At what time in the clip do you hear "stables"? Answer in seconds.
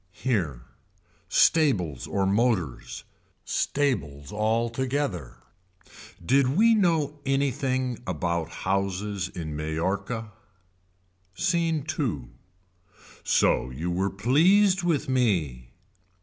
1.29-2.07, 3.45-4.33